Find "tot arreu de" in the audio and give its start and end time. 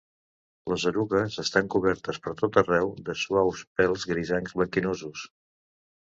2.39-3.15